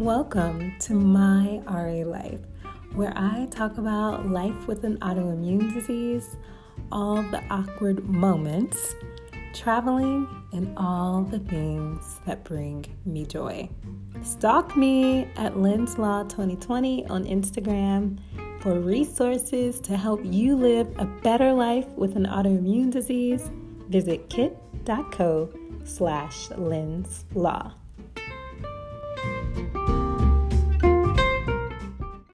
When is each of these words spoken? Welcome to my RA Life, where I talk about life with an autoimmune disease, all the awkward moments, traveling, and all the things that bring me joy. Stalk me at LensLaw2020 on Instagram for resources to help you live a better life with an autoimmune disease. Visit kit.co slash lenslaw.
Welcome 0.00 0.76
to 0.78 0.94
my 0.94 1.60
RA 1.66 2.08
Life, 2.10 2.40
where 2.94 3.12
I 3.14 3.46
talk 3.50 3.76
about 3.76 4.30
life 4.30 4.66
with 4.66 4.82
an 4.84 4.96
autoimmune 5.00 5.74
disease, 5.74 6.38
all 6.90 7.16
the 7.16 7.44
awkward 7.50 8.08
moments, 8.08 8.94
traveling, 9.52 10.26
and 10.54 10.72
all 10.78 11.24
the 11.24 11.40
things 11.40 12.18
that 12.24 12.44
bring 12.44 12.86
me 13.04 13.26
joy. 13.26 13.68
Stalk 14.22 14.74
me 14.74 15.28
at 15.36 15.52
LensLaw2020 15.52 17.10
on 17.10 17.26
Instagram 17.26 18.18
for 18.62 18.80
resources 18.80 19.80
to 19.80 19.98
help 19.98 20.22
you 20.24 20.56
live 20.56 20.88
a 20.98 21.04
better 21.04 21.52
life 21.52 21.88
with 21.88 22.16
an 22.16 22.24
autoimmune 22.24 22.90
disease. 22.90 23.50
Visit 23.90 24.30
kit.co 24.30 25.50
slash 25.84 26.48
lenslaw. 26.48 27.74